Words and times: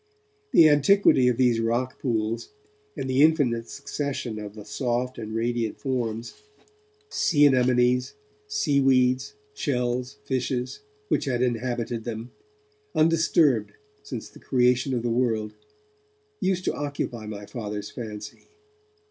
The 0.51 0.67
antiquity 0.67 1.27
of 1.27 1.37
these 1.37 1.59
rock 1.59 1.99
pools, 2.01 2.49
and 2.97 3.07
the 3.07 3.21
infinite 3.21 3.69
succession 3.69 4.39
of 4.39 4.55
the 4.55 4.65
soft 4.65 5.19
and 5.19 5.35
radiant 5.35 5.77
forms, 5.79 6.41
sea 7.07 7.45
anemones, 7.45 8.15
seaweeds, 8.47 9.35
shells, 9.53 10.17
fishes, 10.23 10.79
which 11.07 11.25
had 11.25 11.43
inhabited 11.43 12.03
them, 12.03 12.31
undisturbed 12.95 13.73
since 14.01 14.27
the 14.27 14.39
creation 14.39 14.95
of 14.95 15.03
the 15.03 15.11
world, 15.11 15.53
used 16.39 16.65
to 16.65 16.73
occupy 16.73 17.27
my 17.27 17.45
Father's 17.45 17.91
fancy. 17.91 18.47